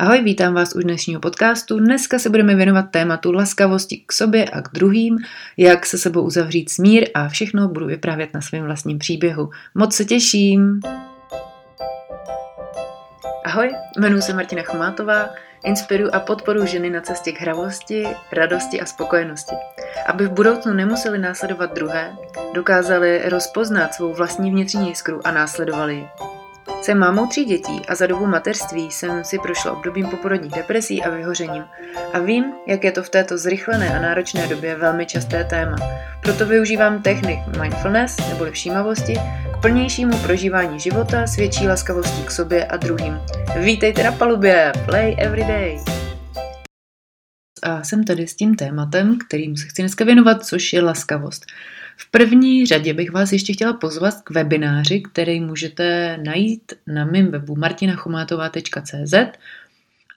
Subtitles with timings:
[0.00, 1.78] Ahoj, vítám vás u dnešního podcastu.
[1.78, 5.18] Dneska se budeme věnovat tématu laskavosti k sobě a k druhým,
[5.56, 9.50] jak se sebou uzavřít smír a všechno budu vyprávět na svém vlastním příběhu.
[9.74, 10.80] Moc se těším!
[13.44, 15.28] Ahoj, jmenuji se Martina Chomátová,
[15.64, 19.54] inspiruji a podporuji ženy na cestě k hravosti, radosti a spokojenosti.
[20.06, 22.12] Aby v budoucnu nemuseli následovat druhé,
[22.54, 26.39] dokázali rozpoznat svou vlastní vnitřní jiskru a následovali ji.
[26.82, 31.10] Jsem mámou tří dětí a za dobu mateřství jsem si prošla obdobím poporodních depresí a
[31.10, 31.64] vyhořením.
[32.12, 35.76] A vím, jak je to v této zrychlené a náročné době velmi časté téma.
[36.22, 39.14] Proto využívám technik mindfulness neboli všímavosti
[39.54, 43.20] k plnějšímu prožívání života s větší laskavostí k sobě a druhým.
[43.60, 44.72] Vítejte na palubě!
[44.86, 45.80] Play every day!
[47.62, 51.46] A jsem tady s tím tématem, kterým se chci dneska věnovat, což je laskavost.
[52.00, 57.30] V první řadě bych vás ještě chtěla pozvat k webináři, který můžete najít na mém
[57.30, 59.14] webu martinachomátová.cz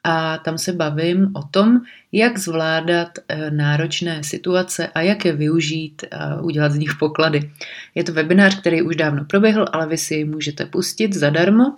[0.04, 6.04] a tam se bavím o tom, jak zvládat eh, náročné situace a jak je využít
[6.11, 7.52] a udělat z nich poklady.
[7.95, 11.76] Je to webinář, který už dávno proběhl, ale vy si můžete pustit zadarmo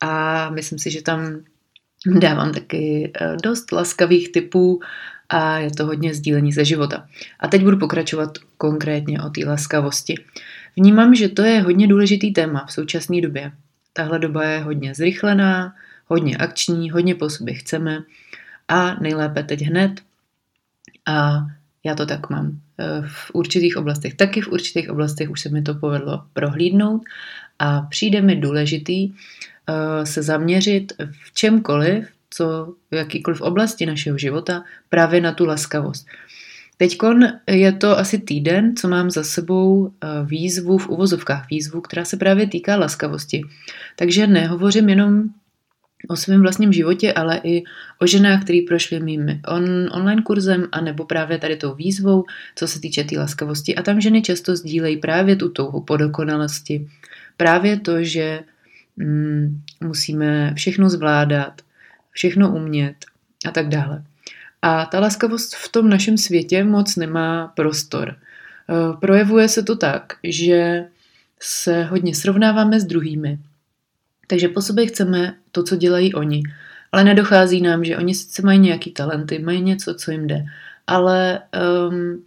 [0.00, 1.40] a myslím si, že tam
[2.18, 4.80] dávám taky eh, dost laskavých typů
[5.30, 7.08] a je to hodně sdílení ze života.
[7.40, 10.14] A teď budu pokračovat konkrétně o té laskavosti.
[10.76, 13.52] Vnímám, že to je hodně důležitý téma v současné době.
[13.92, 15.74] Tahle doba je hodně zrychlená,
[16.06, 17.98] hodně akční, hodně po sobě chceme
[18.68, 20.00] a nejlépe teď hned.
[21.06, 21.46] A
[21.84, 22.60] já to tak mám.
[22.78, 27.02] E, v určitých oblastech, taky v určitých oblastech už se mi to povedlo prohlídnout
[27.58, 29.12] a přijde mi důležitý e,
[30.06, 30.92] se zaměřit
[31.24, 36.06] v čemkoliv, co v jakýkoliv oblasti našeho života právě na tu laskavost.
[36.76, 36.98] Teď
[37.46, 42.16] je to asi týden, co mám za sebou eh, výzvu v uvozovkách výzvu, která se
[42.16, 43.42] právě týká laskavosti.
[43.96, 45.24] Takže nehovořím jenom
[46.08, 47.62] o svém vlastním životě, ale i
[47.98, 52.68] o ženách, které prošly mým on, online kurzem a nebo právě tady tou výzvou, co
[52.68, 53.74] se týče té tý laskavosti.
[53.74, 56.88] A tam ženy často sdílejí právě tu touhu po dokonalosti.
[57.36, 58.40] Právě to, že
[58.96, 61.62] mm, musíme všechno zvládat,
[62.10, 62.94] všechno umět
[63.48, 64.04] a tak dále.
[64.62, 68.16] A ta laskavost v tom našem světě moc nemá prostor.
[68.16, 70.84] Eh, projevuje se to tak, že
[71.40, 73.38] se hodně srovnáváme s druhými.
[74.26, 76.42] Takže po sobě chceme to, co dělají oni.
[76.92, 80.44] Ale nedochází nám, že oni sice mají nějaký talenty, mají něco, co jim jde.
[80.86, 81.40] Ale
[81.90, 82.24] um,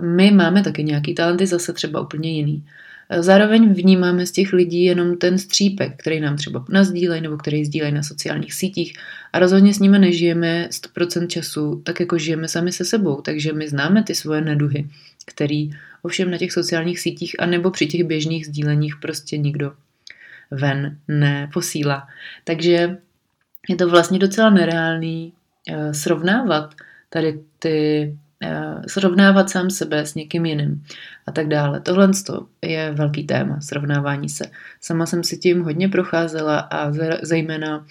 [0.00, 2.64] my máme taky nějaký talenty, zase třeba úplně jiný.
[3.16, 7.94] Zároveň vnímáme z těch lidí jenom ten střípek, který nám třeba nazdílejí nebo který sdílejí
[7.94, 8.92] na sociálních sítích
[9.32, 13.68] a rozhodně s nimi nežijeme 100% času tak, jako žijeme sami se sebou, takže my
[13.68, 14.88] známe ty svoje neduhy,
[15.26, 15.70] který
[16.02, 19.72] ovšem na těch sociálních sítích a nebo při těch běžných sdíleních prostě nikdo
[20.50, 22.08] ven neposílá.
[22.44, 22.98] Takže
[23.68, 25.32] je to vlastně docela nereálný
[25.70, 26.74] uh, srovnávat
[27.10, 28.27] tady ty Eh,
[28.88, 30.84] srovnávat sám sebe s někým jiným
[31.26, 31.80] a tak dále.
[31.80, 32.10] Tohle
[32.62, 34.44] je velký téma, srovnávání se.
[34.80, 37.86] Sama jsem si tím hodně procházela a zejména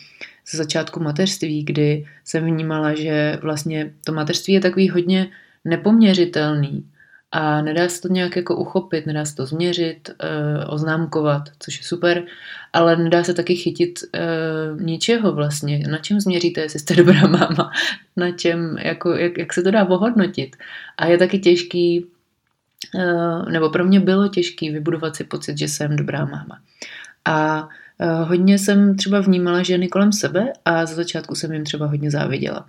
[0.51, 5.27] ze začátku mateřství, kdy jsem vnímala, že vlastně to mateřství je takový hodně
[5.65, 6.85] nepoměřitelný
[7.31, 11.83] a nedá se to nějak jako uchopit, nedá se to změřit, e, oznámkovat, což je
[11.83, 12.23] super,
[12.73, 14.19] ale nedá se taky chytit e,
[14.83, 15.87] ničeho vlastně.
[15.87, 17.71] Na čem změříte, jestli jste dobrá máma,
[18.17, 20.55] na čem, jako, jak, jak se to dá ohodnotit.
[20.97, 22.05] A je taky těžký,
[22.95, 26.59] e, nebo pro mě bylo těžký vybudovat si pocit, že jsem dobrá máma.
[27.25, 27.69] A
[28.23, 32.65] hodně jsem třeba vnímala ženy kolem sebe a za začátku jsem jim třeba hodně záviděla.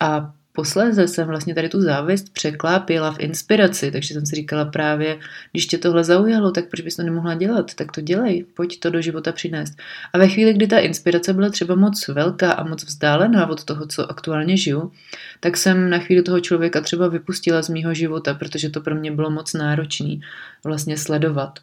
[0.00, 5.18] A posléze jsem vlastně tady tu závist překlápila v inspiraci, takže jsem si říkala právě,
[5.52, 7.74] když tě tohle zaujalo, tak proč bys to nemohla dělat?
[7.74, 9.74] Tak to dělej, pojď to do života přinést.
[10.12, 13.86] A ve chvíli, kdy ta inspirace byla třeba moc velká a moc vzdálená od toho,
[13.86, 14.92] co aktuálně žiju,
[15.40, 19.12] tak jsem na chvíli toho člověka třeba vypustila z mýho života, protože to pro mě
[19.12, 20.20] bylo moc náročný
[20.64, 21.58] vlastně sledovat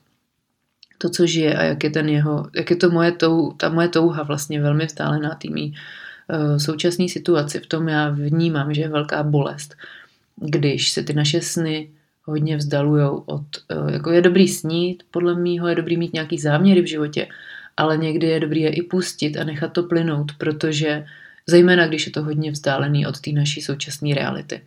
[0.97, 3.87] to, co žije a jak je ten jeho, jak je to moje tou, ta moje
[3.87, 5.73] touha vlastně velmi vzdálená tými
[6.57, 7.59] současné situaci.
[7.59, 9.75] V tom já vnímám, že je velká bolest,
[10.36, 11.89] když se ty naše sny
[12.24, 16.81] hodně vzdalujou od, eh, jako je dobrý snít, podle mýho je dobrý mít nějaký záměry
[16.81, 17.27] v životě,
[17.77, 21.06] ale někdy je dobrý je i pustit a nechat to plynout, protože
[21.47, 24.62] zejména když je to hodně vzdálený od té naší současné reality.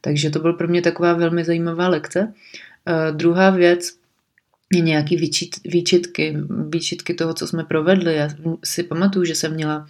[0.00, 2.20] Takže to byl pro mě taková velmi zajímavá lekce.
[2.22, 3.98] Uh, druhá věc
[4.72, 6.36] je nějaký výčit, výčitky,
[6.68, 8.14] výčitky toho, co jsme provedli.
[8.14, 8.28] Já
[8.64, 9.86] si pamatuju, že jsem měla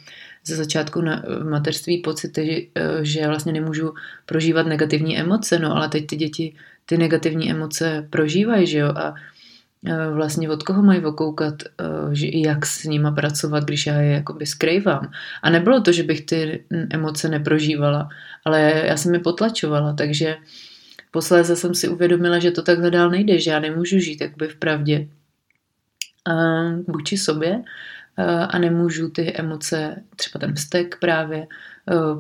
[0.47, 2.39] ze začátku na mateřství pocit,
[3.03, 3.95] že vlastně nemůžu
[4.27, 6.55] prožívat negativní emoce, no ale teď ty děti
[6.87, 9.15] ty negativní emoce prožívají, že jo, a
[9.87, 11.55] eh, vlastně od koho mají okoukat,
[12.13, 15.11] že jak s nima pracovat, když já je jakoby skrývám.
[15.43, 18.09] A nebylo to, že bych ty emoce neprožívala,
[18.45, 20.37] ale já jsem je potlačovala, takže
[21.11, 24.57] posléze jsem si uvědomila, že to takhle dál nejde, že já nemůžu žít jakoby v
[24.57, 25.09] pravdě
[26.87, 27.63] vůči sobě
[28.49, 31.47] a nemůžu ty emoce, třeba ten vztek právě,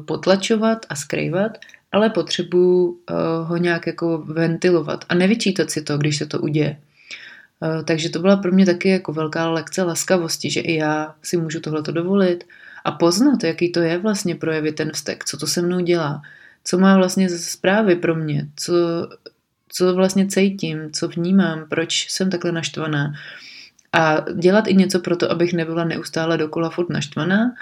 [0.06, 1.58] potlačovat a skrývat,
[1.92, 3.00] ale potřebuji
[3.44, 6.76] ho nějak jako ventilovat a nevyčítat si to, když se to uděje.
[7.84, 11.60] Takže to byla pro mě taky jako velká lekce laskavosti, že i já si můžu
[11.60, 12.44] tohleto dovolit
[12.84, 16.22] a poznat, jaký to je vlastně projevit ten vztek, co to se mnou dělá,
[16.64, 18.74] co má vlastně zprávy pro mě, co,
[19.68, 23.12] co vlastně cítím, co vnímám, proč jsem takhle naštvaná.
[23.96, 27.54] A dělat i něco pro to, abych nebyla neustále dokola furt naštvaná,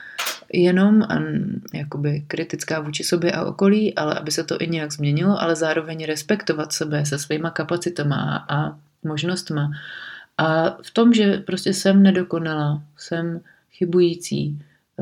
[0.52, 1.14] jenom a
[1.75, 6.04] jakoby kritická vůči sobě a okolí, ale aby se to i nějak změnilo, ale zároveň
[6.04, 9.70] respektovat sebe se svýma kapacitama a možnostma.
[10.38, 13.40] A v tom, že prostě jsem nedokonalá, jsem
[13.72, 14.58] chybující,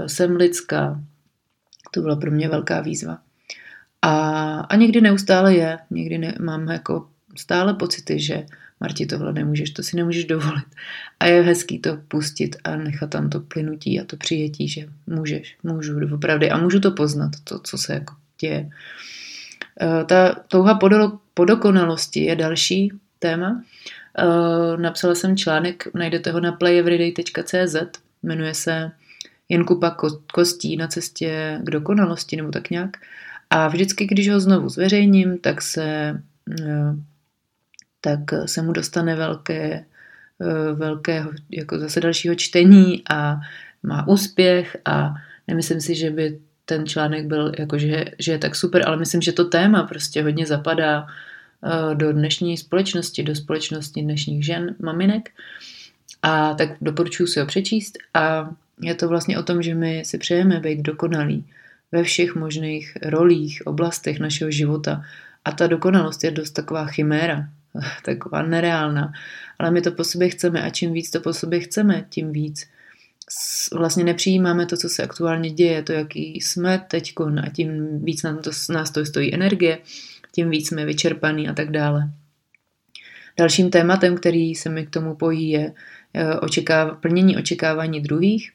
[0.07, 1.01] jsem lidská,
[1.91, 3.19] to byla pro mě velká výzva.
[4.03, 4.11] A,
[4.61, 8.47] a někdy neustále je, někdy ne, mám jako stále pocity, že
[8.83, 10.65] Marti, tohle nemůžeš, to si nemůžeš dovolit.
[11.21, 15.57] A je hezký to pustit a nechat tam to plynutí a to přijetí, že můžeš,
[15.63, 16.47] můžu, opravdu.
[16.53, 18.71] A můžu to poznat, to, co se jako děje.
[19.81, 20.79] E, ta touha
[21.35, 23.63] po dokonalosti je další téma.
[24.19, 27.77] E, napsala jsem článek, najdete ho na playeveryday.cz,
[28.23, 28.93] jmenuje se
[29.49, 29.97] Jen kupa
[30.33, 32.97] kostí na cestě k dokonalosti, nebo tak nějak.
[33.51, 35.85] A vždycky, když ho znovu zveřejním, tak se,
[36.61, 36.95] eh,
[38.05, 39.85] tak se mu dostane velké,
[40.41, 43.41] eh, velkého, jako zase dalšího čtení a
[43.83, 45.15] má úspěch a
[45.49, 49.23] nemyslím si, že by ten článek byl jako, že, že je tak super, ale myslím,
[49.23, 55.31] že to téma prostě hodně zapadá eh, do dnešní společnosti, do společnosti dnešních žen, maminek.
[56.23, 58.51] A tak doporučuji si ho přečíst a
[58.83, 61.45] je to vlastně o tom, že my si přejeme být dokonalí
[61.93, 65.05] ve všech možných rolích, oblastech našeho života.
[65.45, 67.49] A ta dokonalost je dost taková chiméra,
[68.05, 69.13] taková nereálná.
[69.59, 72.69] Ale my to po sobě chceme a čím víc to po sobě chceme, tím víc
[73.73, 77.15] vlastně nepřijímáme to, co se aktuálně děje, to, jaký jsme teď
[77.47, 79.79] a tím víc nám to, nás to stojí energie,
[80.33, 82.11] tím víc jsme vyčerpaný a tak dále.
[83.39, 85.73] Dalším tématem, který se mi k tomu pojí, je
[86.15, 88.53] eh, očekáv- plnění očekávání druhých.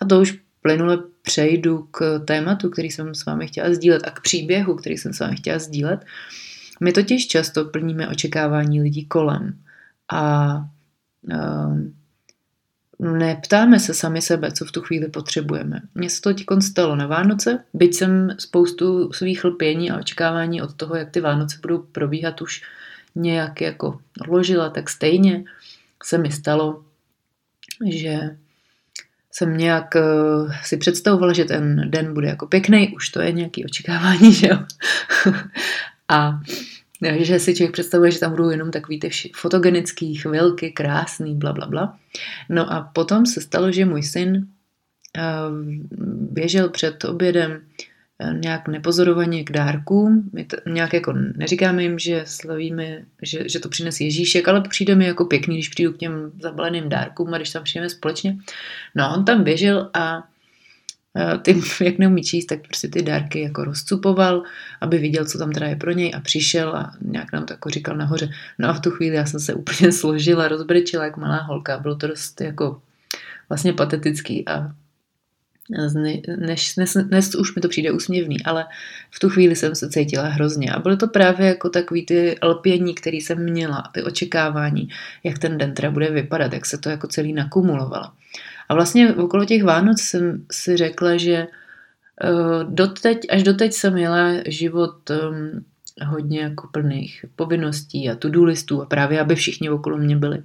[0.00, 4.20] A to už plynule přejdu k tématu, který jsem s vámi chtěla sdílet a k
[4.20, 6.04] příběhu, který jsem s vámi chtěla sdílet.
[6.80, 9.58] My totiž často plníme očekávání lidí kolem
[10.12, 10.54] a
[11.32, 11.94] um,
[12.98, 15.80] neptáme se sami sebe, co v tu chvíli potřebujeme.
[15.94, 20.74] Mně se to teď stalo na Vánoce, byť jsem spoustu svých lpění a očekávání od
[20.74, 22.62] toho, jak ty Vánoce budou probíhat, už
[23.14, 25.44] nějak jako odložila, tak stejně
[26.04, 26.84] se mi stalo,
[27.90, 28.36] že
[29.32, 33.64] jsem nějak uh, si představovala, že ten den bude jako pěkný, už to je nějaký
[33.64, 34.58] očekávání, že jo.
[36.08, 36.40] A
[37.18, 41.66] že si člověk představuje, že tam budou jenom takový ty fotogenický chvilky, krásný, bla, bla,
[41.66, 41.98] bla.
[42.48, 45.56] No a potom se stalo, že můj syn uh,
[46.32, 47.60] běžel před obědem
[48.32, 50.30] nějak nepozorovaně k dárkům.
[50.32, 54.94] My to, nějak jako neříkáme jim, že slavíme, že, že to přines Ježíšek, ale přijde
[54.94, 58.36] mi jako pěkný, když přijdu k těm zabaleným dárkům a když tam přijdeme společně.
[58.94, 60.28] No a on tam běžel a
[61.42, 64.42] ty, jak neumí číst, tak prostě ty dárky jako rozcupoval,
[64.80, 67.70] aby viděl, co tam teda je pro něj a přišel a nějak nám to jako
[67.70, 68.28] říkal nahoře.
[68.58, 71.78] No a v tu chvíli já jsem se úplně složila, rozbrečila jak malá holka.
[71.78, 72.82] Bylo to dost jako
[73.48, 74.72] vlastně patetický a
[76.36, 78.66] než, dnes, dnes už mi to přijde úsměvný, ale
[79.10, 80.72] v tu chvíli jsem se cítila hrozně.
[80.72, 84.88] A bylo to právě jako takový ty lpění, který jsem měla, ty očekávání,
[85.24, 88.10] jak ten den teda bude vypadat, jak se to jako celý nakumulovalo.
[88.68, 91.46] A vlastně okolo těch Vánoc jsem si řekla, že
[92.24, 95.64] uh, doteď, až doteď jsem měla život um,
[96.06, 100.42] hodně jako plných povinností a to listů a právě, aby všichni okolo mě byli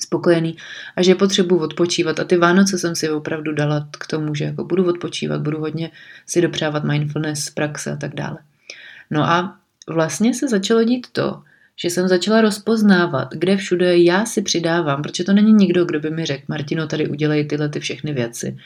[0.00, 0.56] spokojený
[0.96, 2.20] a že potřebuji odpočívat.
[2.20, 5.90] A ty Vánoce jsem si opravdu dala k tomu, že jako budu odpočívat, budu hodně
[6.26, 8.38] si dopřávat mindfulness, praxe a tak dále.
[9.10, 11.42] No a vlastně se začalo dít to,
[11.82, 16.10] že jsem začala rozpoznávat, kde všude já si přidávám, protože to není nikdo, kdo by
[16.10, 18.56] mi řekl, Martino, tady udělej tyhle ty všechny věci.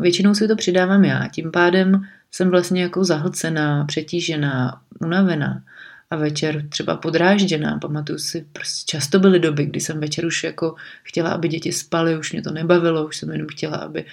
[0.00, 5.62] Většinou si to přidávám já, tím pádem jsem vlastně jako zahlcená, přetížená, unavená
[6.10, 7.78] a večer třeba podrážděná.
[7.78, 12.18] Pamatuju si, prostě často byly doby, kdy jsem večer už jako chtěla, aby děti spaly,
[12.18, 14.04] už mě to nebavilo, už jsem jenom chtěla, aby...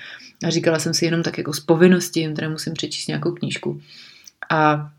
[0.46, 3.82] A říkala jsem si jenom tak jako z povinnosti, jim teda musím přečíst nějakou knížku.
[4.52, 4.90] A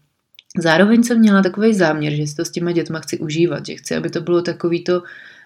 [0.56, 3.96] zároveň jsem měla takový záměr, že si to s těma dětma chci užívat, že chci,
[3.96, 5.02] aby to bylo takový to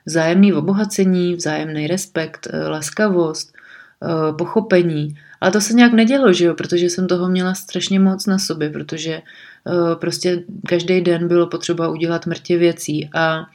[0.06, 5.14] vzájemný obohacení, vzájemný respekt, eh, laskavost, eh, pochopení.
[5.40, 8.70] Ale to se nějak nedělo, že jo, protože jsem toho měla strašně moc na sobě,
[8.70, 13.46] protože eh, prostě každý den bylo potřeba udělat mrtě věcí a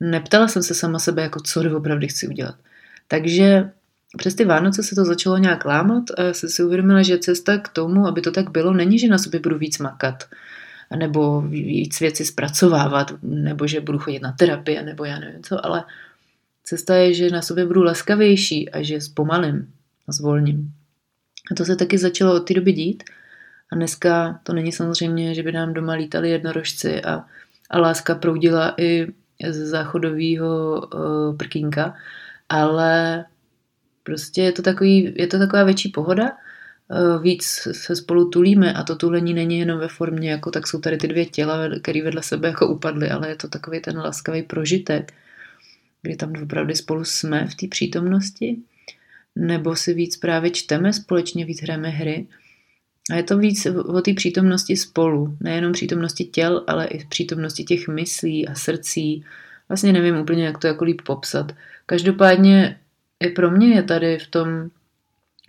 [0.00, 2.54] neptala jsem se sama sebe, jako co opravdu chci udělat.
[3.08, 3.70] Takže
[4.18, 7.68] přes ty Vánoce se to začalo nějak lámat a jsem si uvědomila, že cesta k
[7.68, 10.24] tomu, aby to tak bylo, není, že na sobě budu víc makat
[10.96, 15.84] nebo víc věci zpracovávat, nebo že budu chodit na terapie, nebo já nevím co, ale
[16.64, 19.72] cesta je, že na sobě budu laskavější a že zpomalím
[20.08, 20.72] a zvolním.
[21.52, 23.02] A to se taky začalo od té doby dít.
[23.72, 27.24] A dneska to není samozřejmě, že by nám doma lítali jednorožci a,
[27.70, 29.06] a láska proudila i
[29.50, 31.94] z záchodového uh, prkínka,
[32.48, 33.24] ale
[34.02, 36.32] prostě je to, takový, je to taková větší pohoda,
[37.22, 40.96] víc se spolu tulíme a to tulení není jenom ve formě, jako tak jsou tady
[40.96, 45.12] ty dvě těla, které vedle sebe jako upadly, ale je to takový ten laskavý prožitek,
[46.02, 48.56] kdy tam opravdu spolu jsme v té přítomnosti
[49.36, 52.26] nebo si víc právě čteme společně, víc hrajeme hry.
[53.10, 57.88] A je to víc o té přítomnosti spolu, nejenom přítomnosti těl, ale i přítomnosti těch
[57.88, 59.24] myslí a srdcí.
[59.68, 61.52] Vlastně nevím úplně, jak to jako líp popsat.
[61.86, 62.80] Každopádně
[63.20, 64.48] i pro mě je tady v tom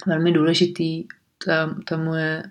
[0.08, 1.04] velmi důležitý
[1.46, 2.44] ta, ta moje,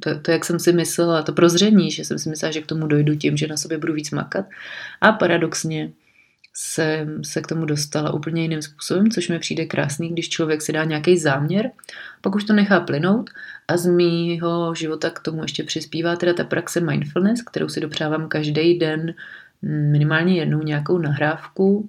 [0.00, 2.86] to, to, jak jsem si myslela, to prozření, že jsem si myslela, že k tomu
[2.86, 4.46] dojdu tím, že na sobě budu víc makat.
[5.00, 5.92] A paradoxně
[6.54, 10.72] jsem se k tomu dostala úplně jiným způsobem, což mi přijde krásný, když člověk si
[10.72, 11.70] dá nějaký záměr,
[12.20, 13.30] pak už to nechá plynout
[13.68, 18.28] a z mýho života k tomu ještě přispívá teda ta praxe mindfulness, kterou si dopřávám
[18.28, 19.14] každý den
[19.62, 21.88] minimálně jednou nějakou nahrávku,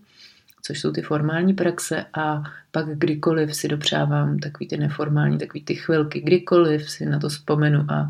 [0.61, 5.75] což jsou ty formální praxe a pak kdykoliv si dopřávám takový ty neformální, takový ty
[5.75, 8.09] chvilky, kdykoliv si na to vzpomenu a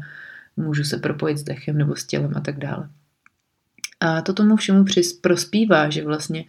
[0.57, 2.89] můžu se propojit s dechem nebo s tělem a tak dále.
[3.99, 4.85] A to tomu všemu
[5.21, 6.45] prospívá, že vlastně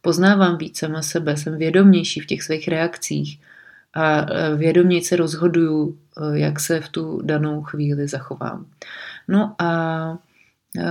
[0.00, 3.40] poznávám víc sama sebe, jsem vědomější v těch svých reakcích
[3.94, 8.66] a e, vědomě se rozhoduju, e, jak se v tu danou chvíli zachovám.
[9.28, 9.68] No a
[10.78, 10.82] e,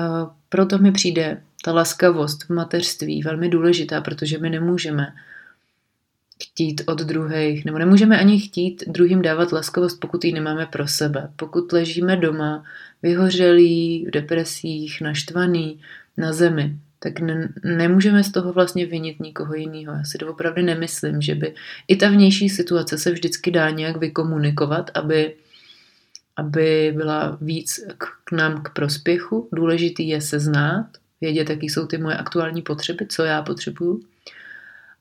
[0.50, 5.14] proto mi přijde ta laskavost v mateřství velmi důležitá, protože my nemůžeme
[6.44, 11.30] chtít od druhých, nebo nemůžeme ani chtít druhým dávat laskavost, pokud ji nemáme pro sebe.
[11.36, 12.64] Pokud ležíme doma,
[13.04, 15.80] vyhořelí, v depresích, naštvaný,
[16.18, 19.96] na zemi, tak ne, nemůžeme z toho vlastně vinit nikoho jiného.
[19.96, 21.56] Já si to opravdu nemyslím, že by
[21.88, 25.36] i ta vnější situace se vždycky dá nějak vykomunikovat, aby,
[26.36, 29.50] aby byla víc k, k nám k prospěchu.
[29.52, 30.88] Důležitý je se znát,
[31.24, 34.02] vědět, jaký jsou ty moje aktuální potřeby, co já potřebuju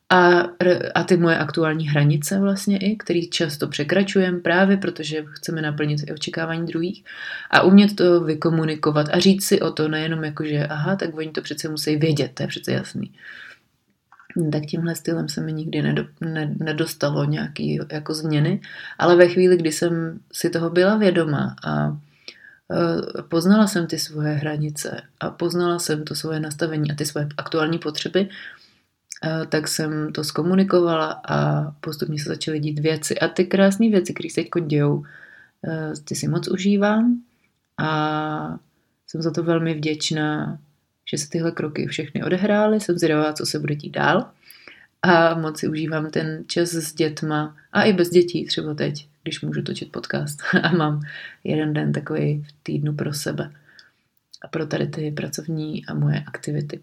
[0.09, 0.47] a,
[0.95, 6.13] a ty moje aktuální hranice vlastně i, který často překračujeme právě protože chceme naplnit i
[6.13, 7.03] očekávání druhých
[7.51, 11.31] a umět to vykomunikovat a říct si o to nejenom jako, že aha, tak oni
[11.31, 13.11] to přece musí vědět, to je přece jasný.
[14.51, 18.61] Tak tímhle stylem se mi nikdy nedo, ne, nedostalo nějaký jako změny,
[18.97, 21.97] ale ve chvíli, kdy jsem si toho byla vědoma a
[23.29, 27.79] poznala jsem ty svoje hranice a poznala jsem to svoje nastavení a ty svoje aktuální
[27.79, 28.29] potřeby,
[29.25, 33.19] Eh, tak jsem to zkomunikovala a postupně se začaly dít věci.
[33.19, 35.03] A ty krásné věci, které se teď dějou,
[35.67, 37.21] eh, ty si moc užívám
[37.77, 38.59] a
[39.07, 40.59] jsem za to velmi vděčná,
[41.11, 42.79] že se tyhle kroky všechny odehrály.
[42.79, 44.29] Jsem zvědavá, co se bude dít dál.
[45.01, 49.41] A moc si užívám ten čas s dětma a i bez dětí třeba teď, když
[49.41, 51.01] můžu točit podcast a mám
[51.43, 53.51] jeden den takový v týdnu pro sebe
[54.41, 56.79] a pro tady ty pracovní a moje aktivity.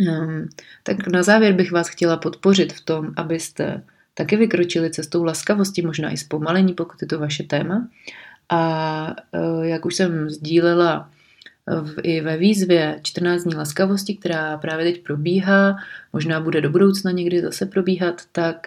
[0.00, 0.48] Um,
[0.82, 3.82] tak na závěr bych vás chtěla podpořit v tom, abyste
[4.14, 7.88] taky vykročili cestou laskavosti, možná i zpomalení, pokud je to vaše téma.
[8.48, 11.10] A uh, jak už jsem sdílela
[11.66, 15.76] v, i ve výzvě 14 dní laskavosti, která právě teď probíhá,
[16.12, 18.66] možná bude do budoucna někdy zase probíhat, tak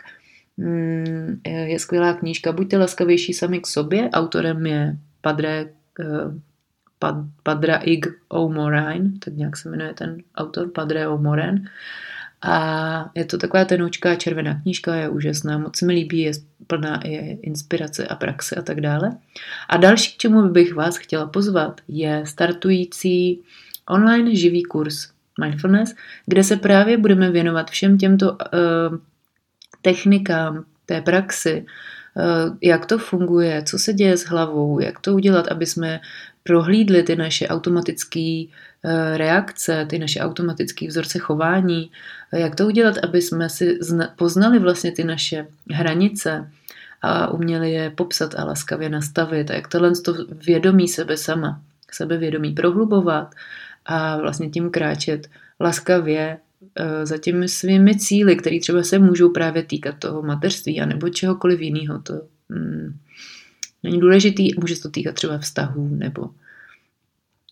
[1.45, 4.09] je skvělá knížka Buďte laskavější sami k sobě.
[4.09, 5.65] Autorem je Padre
[5.99, 6.33] uh,
[7.43, 11.55] Padra Ig O'Moran, tak nějak se jmenuje ten autor, Padre O'Moran.
[12.41, 16.31] A je to taková tenoučká červená knížka, je úžasná, moc mi líbí, je
[16.67, 19.11] plná i inspirace a praxe a tak dále.
[19.69, 23.41] A další, k čemu bych vás chtěla pozvat, je startující
[23.89, 25.11] online živý kurz
[25.41, 28.37] Mindfulness, kde se právě budeme věnovat všem těmto uh,
[29.81, 35.47] technikám té praxi, uh, jak to funguje, co se děje s hlavou, jak to udělat,
[35.47, 35.99] aby jsme
[36.43, 41.91] prohlídli ty naše automatické eh, reakce, ty naše automatické vzorce chování,
[42.33, 43.79] jak to udělat, aby jsme si
[44.15, 46.51] poznali vlastně ty naše hranice
[47.01, 50.13] a uměli je popsat a laskavě nastavit a jak tohle to
[50.45, 51.61] vědomí sebe sama,
[51.91, 53.35] sebevědomí prohlubovat
[53.85, 55.27] a vlastně tím kráčet
[55.59, 56.39] laskavě eh,
[57.03, 61.99] za těmi svými cíly, které třeba se můžou právě týkat toho mateřství nebo čehokoliv jiného.
[61.99, 62.97] To mm,
[63.83, 66.29] není důležitý, může se to týkat třeba vztahů nebo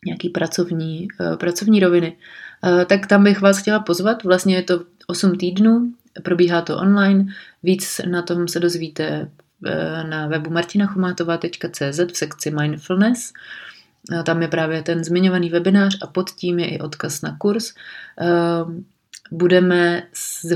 [0.06, 2.18] nějaký pracovní, uh, pracovní roviny,
[2.64, 4.24] uh, tak tam bych vás chtěla pozvat.
[4.24, 7.26] Vlastně je to 8 týdnů, probíhá to online,
[7.64, 9.30] víc na tom se dozvíte
[10.10, 13.34] na webu martinachomátova.cz v sekci Mindfulness.
[14.26, 17.74] Tam je právě ten zmiňovaný webinář a pod tím je i odkaz na kurz.
[19.32, 20.04] Budeme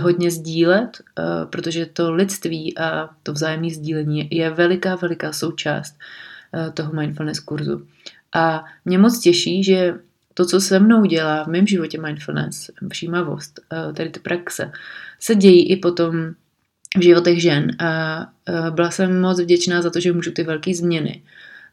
[0.01, 1.01] hodně sdílet,
[1.49, 5.97] protože to lidství a to vzájemné sdílení je veliká, veliká součást
[6.73, 7.87] toho mindfulness kurzu.
[8.35, 9.93] A mě moc těší, že
[10.33, 13.59] to, co se mnou dělá v mém životě mindfulness, všímavost,
[13.95, 14.71] tady ty praxe,
[15.19, 16.33] se dějí i potom
[16.97, 17.71] v životech žen.
[17.79, 18.27] A
[18.69, 21.23] byla jsem moc vděčná za to, že můžu ty velké změny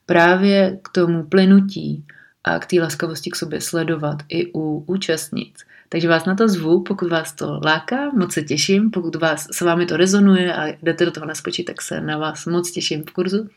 [0.07, 2.05] právě k tomu plynutí
[2.45, 5.65] a k té laskavosti k sobě sledovat i u účastnic.
[5.89, 9.65] Takže vás na to zvu, pokud vás to láká, moc se těším, pokud vás, se
[9.65, 13.11] vámi to rezonuje a jdete do toho naskočit, tak se na vás moc těším v
[13.11, 13.49] kurzu.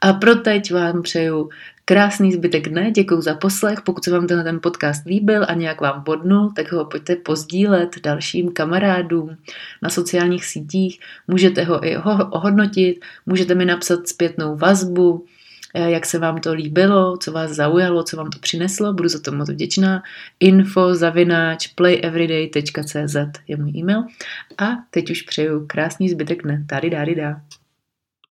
[0.00, 1.50] A pro teď vám přeju
[1.84, 5.80] krásný zbytek dne, děkuji za poslech, pokud se vám tenhle ten podcast líbil a nějak
[5.80, 9.36] vám bodnul, tak ho pojďte pozdílet dalším kamarádům
[9.82, 11.96] na sociálních sítích, můžete ho i
[12.30, 15.26] ohodnotit, můžete mi napsat zpětnou vazbu,
[15.74, 19.32] jak se vám to líbilo, co vás zaujalo, co vám to přineslo, budu za to
[19.32, 20.02] moc vděčná.
[20.40, 23.16] info zavináč playeveryday.cz
[23.48, 24.02] je můj e-mail
[24.58, 26.64] a teď už přeju krásný zbytek dne.
[26.68, 27.40] Tady, dády, dá.